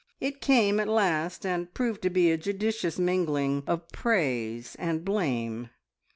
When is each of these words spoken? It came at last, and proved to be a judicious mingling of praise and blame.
It 0.19 0.41
came 0.41 0.79
at 0.79 0.87
last, 0.87 1.45
and 1.45 1.71
proved 1.75 2.01
to 2.01 2.09
be 2.09 2.31
a 2.31 2.37
judicious 2.39 2.97
mingling 2.97 3.61
of 3.67 3.87
praise 3.89 4.75
and 4.79 5.05
blame. 5.05 5.69